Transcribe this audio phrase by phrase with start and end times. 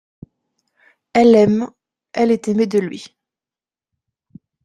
[1.13, 1.69] Elle l'aime,
[2.13, 3.15] elle est aimée de lui.